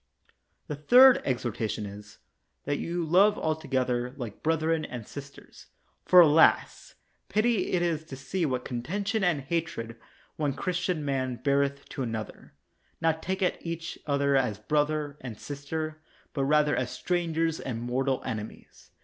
[0.65, 2.17] The third exhortation is:
[2.63, 5.67] That you love alto gether like brethren and sisters.
[6.07, 6.95] For, alas!
[7.29, 9.95] pity it is to see what contention and hatred
[10.37, 12.55] one Chris tian man beareth to another,
[12.99, 16.01] not taking each other as brother and sister,
[16.33, 18.89] but rather as stran gers and mortal enemies.